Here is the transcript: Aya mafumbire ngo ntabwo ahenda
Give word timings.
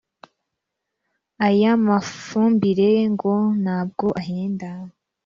Aya 1.47 1.71
mafumbire 1.85 2.89
ngo 3.13 3.33
ntabwo 3.61 4.05
ahenda 4.19 4.69